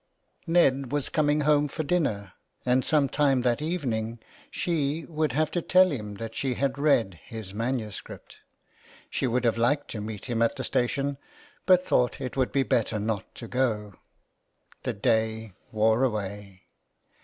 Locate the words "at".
10.41-10.55